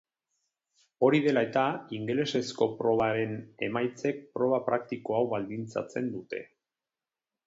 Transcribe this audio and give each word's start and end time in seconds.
Hori 1.07 1.19
dela 1.25 1.41
eta, 1.47 1.65
ingelesezko 1.97 2.67
probaren 2.79 3.35
emaitzek 3.67 4.23
proba 4.39 4.61
praktiko 4.71 5.17
hau 5.19 5.23
baldintzatzen 5.35 6.09
dute. 6.17 6.41